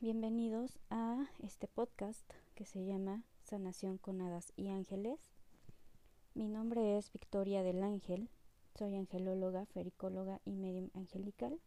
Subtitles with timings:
[0.00, 5.20] Bienvenidos a este podcast que se llama Sanación con Hadas y Ángeles.
[6.34, 8.30] Mi nombre es Victoria del Ángel,
[8.74, 11.60] soy angelóloga, fericóloga y medium angelical.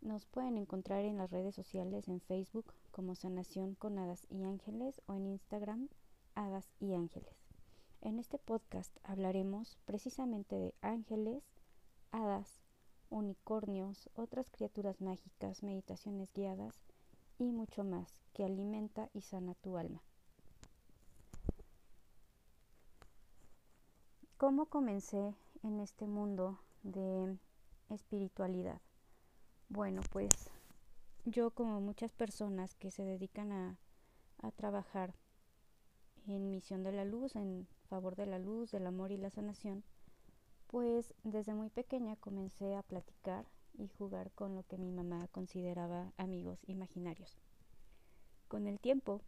[0.00, 5.00] Nos pueden encontrar en las redes sociales en Facebook como Sanación con Hadas y Ángeles
[5.06, 5.88] o en Instagram
[6.34, 7.36] Hadas y Ángeles.
[8.00, 11.44] En este podcast hablaremos precisamente de ángeles,
[12.10, 12.65] hadas,
[13.10, 16.74] unicornios, otras criaturas mágicas, meditaciones guiadas
[17.38, 20.02] y mucho más que alimenta y sana tu alma.
[24.36, 27.38] ¿Cómo comencé en este mundo de
[27.88, 28.80] espiritualidad?
[29.68, 30.50] Bueno, pues
[31.24, 33.78] yo como muchas personas que se dedican a,
[34.42, 35.14] a trabajar
[36.26, 39.84] en misión de la luz, en favor de la luz, del amor y la sanación,
[40.66, 43.46] pues desde muy pequeña comencé a platicar
[43.78, 47.36] y jugar con lo que mi mamá consideraba amigos imaginarios.
[48.48, 49.20] Con el tiempo,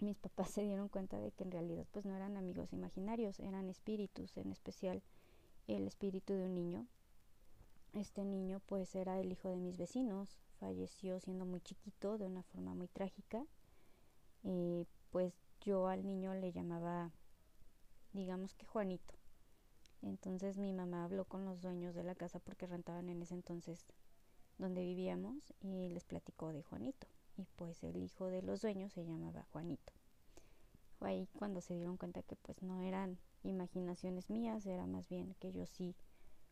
[0.00, 3.68] mis papás se dieron cuenta de que en realidad pues no eran amigos imaginarios, eran
[3.68, 5.02] espíritus, en especial
[5.66, 6.86] el espíritu de un niño.
[7.92, 12.42] Este niño pues era el hijo de mis vecinos, falleció siendo muy chiquito de una
[12.42, 13.44] forma muy trágica.
[14.44, 17.10] Eh, pues yo al niño le llamaba,
[18.12, 19.14] digamos que Juanito.
[20.02, 23.84] Entonces mi mamá habló con los dueños de la casa porque rentaban en ese entonces
[24.58, 27.06] donde vivíamos y les platicó de Juanito.
[27.36, 29.92] Y pues el hijo de los dueños se llamaba Juanito.
[30.98, 35.34] Fue ahí cuando se dieron cuenta que pues no eran imaginaciones mías, era más bien
[35.40, 35.94] que yo sí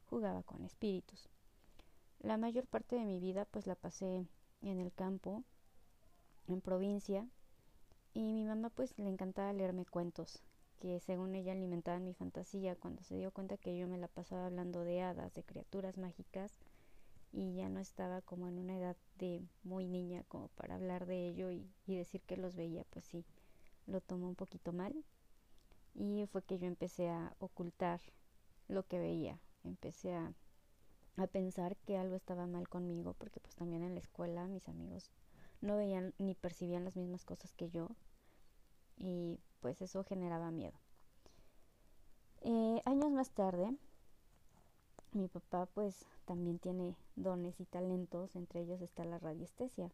[0.07, 1.29] jugaba con espíritus.
[2.21, 4.27] La mayor parte de mi vida pues la pasé
[4.61, 5.45] en el campo,
[6.47, 7.27] en provincia,
[8.13, 10.43] y mi mamá pues le encantaba leerme cuentos
[10.81, 14.47] que según ella alimentaban mi fantasía cuando se dio cuenta que yo me la pasaba
[14.47, 16.59] hablando de hadas, de criaturas mágicas
[17.33, 21.29] y ya no estaba como en una edad de muy niña como para hablar de
[21.29, 23.25] ello y, decir que los veía, pues sí,
[23.87, 25.05] lo tomó un poquito mal.
[25.95, 28.01] Y fue que yo empecé a ocultar
[28.69, 30.33] lo que veía, empecé a,
[31.17, 35.11] a pensar que algo estaba mal conmigo porque pues también en la escuela mis amigos
[35.61, 37.89] no veían ni percibían las mismas cosas que yo.
[38.97, 40.79] Y pues eso generaba miedo.
[42.43, 43.75] Eh, años más tarde,
[45.13, 49.91] mi papá pues también tiene dones y talentos, entre ellos está la radiestesia.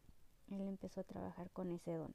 [0.51, 2.13] Él empezó a trabajar con ese don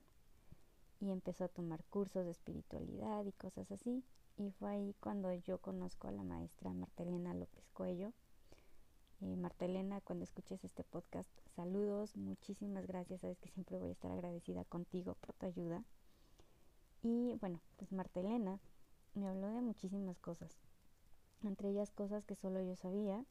[0.99, 4.03] y empezó a tomar cursos de espiritualidad y cosas así.
[4.35, 8.11] Y fue ahí cuando yo conozco a la maestra Martelena López Cuello.
[9.21, 14.11] Eh, Martelena, cuando escuches este podcast, saludos, muchísimas gracias, sabes que siempre voy a estar
[14.11, 15.85] agradecida contigo por tu ayuda.
[17.07, 18.59] Y bueno, pues Marta Elena
[19.13, 20.57] me habló de muchísimas cosas,
[21.43, 23.23] entre ellas cosas que solo yo sabía,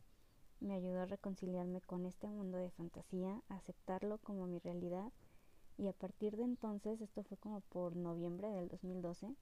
[0.61, 5.11] me ayudó a reconciliarme con este mundo de fantasía, aceptarlo como mi realidad
[5.77, 9.35] y a partir de entonces, esto fue como por noviembre del 2012,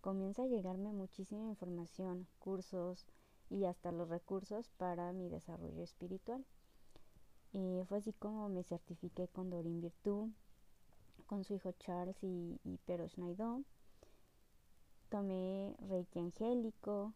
[0.00, 3.04] comienza a llegarme muchísima información, cursos
[3.50, 6.46] y hasta los recursos para mi desarrollo espiritual.
[7.50, 10.28] Y fue así como me certifiqué con Dorin Virtud,
[11.26, 13.62] con su hijo Charles y, y Pero Schneider.
[15.10, 17.12] Tomé Reiki Angélico,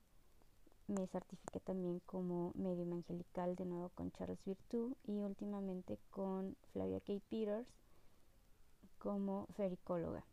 [0.86, 7.00] me certifiqué también como medium angelical de nuevo con Charles Virtue y últimamente con Flavia
[7.00, 7.14] K.
[7.28, 7.68] Peters
[8.98, 10.24] como fericóloga.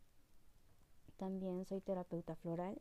[1.17, 2.79] También soy terapeuta floral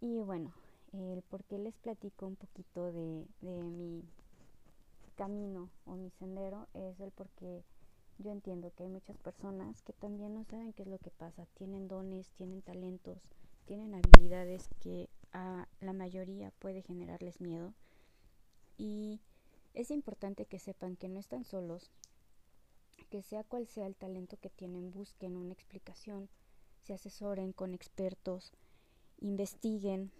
[0.00, 0.52] y bueno,
[0.92, 4.02] el por qué les platico un poquito de, de mi
[5.16, 7.62] camino o mi sendero es el porque
[8.22, 11.46] yo entiendo que hay muchas personas que también no saben qué es lo que pasa,
[11.54, 13.18] tienen dones, tienen talentos,
[13.66, 17.74] tienen habilidades que a la mayoría puede generarles miedo.
[18.78, 19.20] Y
[19.74, 21.90] es importante que sepan que no están solos,
[23.10, 26.28] que sea cual sea el talento que tienen, busquen una explicación,
[26.82, 28.52] se asesoren con expertos,
[29.18, 30.12] investiguen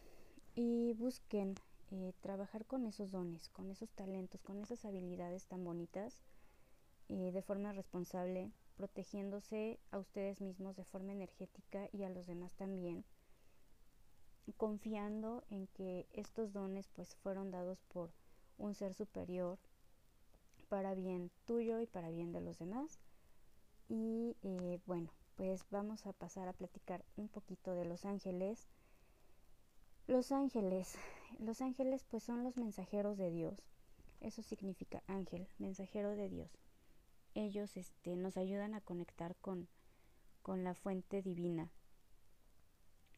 [0.55, 1.55] y busquen
[1.91, 6.23] eh, trabajar con esos dones, con esos talentos, con esas habilidades tan bonitas
[7.09, 12.53] eh, de forma responsable, protegiéndose a ustedes mismos de forma energética y a los demás
[12.55, 13.05] también,
[14.57, 18.11] confiando en que estos dones pues fueron dados por
[18.59, 19.59] un ser superior
[20.69, 22.99] para bien tuyo y para bien de los demás.
[23.89, 28.69] Y eh, bueno, pues vamos a pasar a platicar un poquito de los ángeles.
[30.07, 30.97] Los ángeles,
[31.39, 33.63] los ángeles pues son los mensajeros de Dios.
[34.21, 36.51] Eso significa ángel, mensajero de Dios
[37.35, 39.69] ellos este, nos ayudan a conectar con,
[40.43, 41.71] con la fuente divina.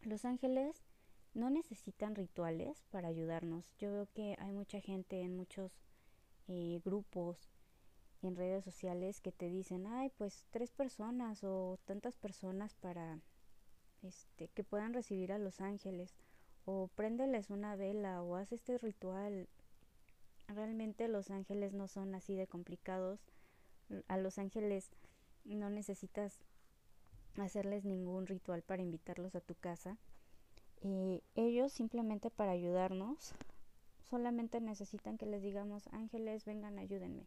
[0.03, 0.85] Los ángeles
[1.35, 3.75] no necesitan rituales para ayudarnos.
[3.79, 5.73] Yo veo que hay mucha gente en muchos
[6.47, 7.51] eh, grupos
[8.23, 13.21] en redes sociales que te dicen, ay, pues tres personas o tantas personas para
[14.03, 16.15] este que puedan recibir a los ángeles
[16.65, 19.49] o préndeles una vela o haz este ritual.
[20.49, 23.21] Realmente los ángeles no son así de complicados.
[24.09, 24.91] A los ángeles
[25.45, 26.41] no necesitas
[27.37, 29.99] hacerles ningún ritual para invitarlos a tu casa.
[30.83, 33.35] y ellos simplemente para ayudarnos
[34.11, 37.27] solamente necesitan que les digamos ángeles vengan ayúdenme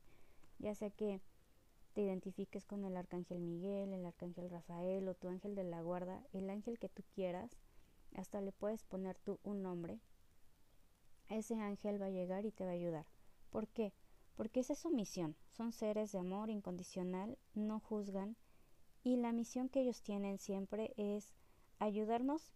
[0.59, 1.21] ya sea que
[1.93, 6.23] te identifiques con el arcángel Miguel, el arcángel Rafael o tu ángel de la guarda,
[6.33, 7.57] el ángel que tú quieras,
[8.15, 9.99] hasta le puedes poner tú un nombre.
[11.29, 13.05] Ese ángel va a llegar y te va a ayudar.
[13.49, 13.93] ¿Por qué?
[14.37, 15.35] Porque esa es su misión.
[15.51, 18.37] Son seres de amor incondicional, no juzgan
[19.03, 21.33] y la misión que ellos tienen siempre es
[21.79, 22.53] ayudarnos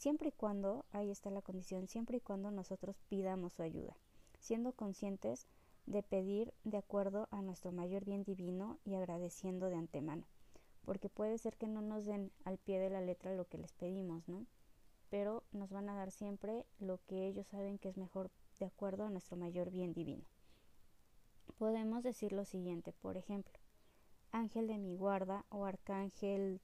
[0.00, 3.94] siempre y cuando, ahí está la condición, siempre y cuando nosotros pidamos su ayuda,
[4.38, 5.46] siendo conscientes
[5.84, 10.26] de pedir de acuerdo a nuestro mayor bien divino y agradeciendo de antemano,
[10.86, 13.74] porque puede ser que no nos den al pie de la letra lo que les
[13.74, 14.46] pedimos, ¿no?
[15.10, 19.04] Pero nos van a dar siempre lo que ellos saben que es mejor de acuerdo
[19.04, 20.24] a nuestro mayor bien divino.
[21.60, 23.52] Podemos decir lo siguiente, por ejemplo,
[24.32, 26.62] ángel de mi guarda o arcángel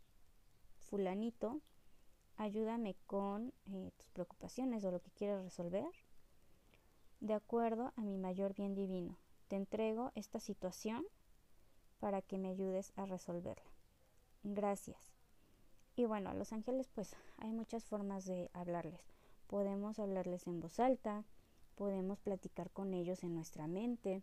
[0.79, 1.61] fulanito,
[2.39, 5.85] ayúdame con eh, tus preocupaciones o lo que quieras resolver
[7.21, 9.19] de acuerdo a mi mayor bien divino.
[9.49, 11.05] Te entrego esta situación
[12.01, 13.71] para que me ayudes a resolverla.
[14.45, 15.13] Gracias.
[15.95, 19.03] Y bueno, a los ángeles pues hay muchas formas de hablarles.
[19.47, 21.27] Podemos hablarles en voz alta,
[21.75, 24.23] podemos platicar con ellos en nuestra mente,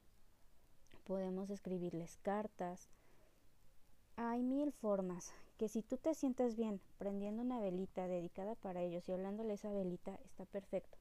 [1.04, 2.90] podemos escribirles cartas.
[4.16, 9.08] Hay mil formas que si tú te sientes bien prendiendo una velita dedicada para ellos
[9.08, 10.98] y hablándole esa velita, está perfecto.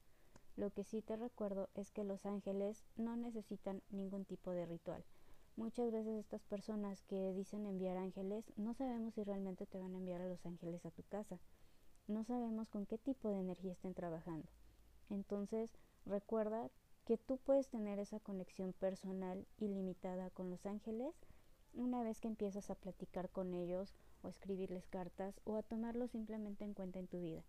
[0.56, 5.04] Lo que sí te recuerdo es que los ángeles no necesitan ningún tipo de ritual.
[5.56, 9.98] Muchas veces estas personas que dicen enviar ángeles no sabemos si realmente te van a
[9.98, 11.38] enviar a los ángeles a tu casa.
[12.06, 14.48] No sabemos con qué tipo de energía estén trabajando.
[15.10, 15.76] Entonces,
[16.06, 16.70] recuerda
[17.04, 21.14] que tú puedes tener esa conexión personal ilimitada con los ángeles
[21.74, 26.64] una vez que empiezas a platicar con ellos o escribirles cartas o a tomarlos simplemente
[26.64, 27.42] en cuenta en tu vida.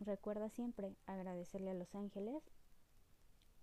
[0.00, 2.42] Recuerda siempre agradecerle a los ángeles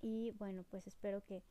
[0.02, 1.44] y bueno, pues espero que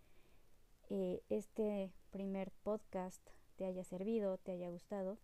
[0.89, 3.23] eh, este primer podcast
[3.57, 5.19] te haya servido, te haya gustado.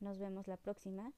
[0.00, 1.12] Nos vemos la próxima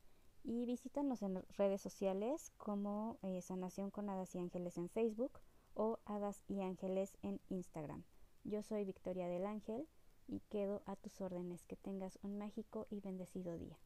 [0.44, 5.40] y visítanos en redes sociales como eh, Sanación con Hadas y Ángeles en Facebook
[5.76, 8.02] o Hadas y Ángeles en Instagram.
[8.42, 9.86] Yo soy Victoria del Ángel
[10.26, 11.64] y quedo a tus órdenes.
[11.64, 13.78] Que tengas un mágico y bendecido día.